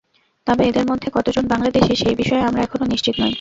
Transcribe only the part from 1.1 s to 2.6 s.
কতজন বাংলাদেশি, সেই বিষয়ে আমরা